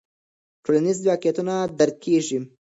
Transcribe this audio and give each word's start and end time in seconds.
ټولنیز 0.63 0.97
واقعیتونه 1.09 1.55
درک 1.79 1.95
کیږي. 2.05 2.39